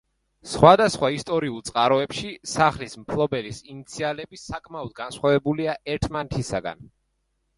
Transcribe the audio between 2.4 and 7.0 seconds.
სახლის მფლობელის ინიციალები საკმაოდ განსხვავებულია ერთმანეთისაგან.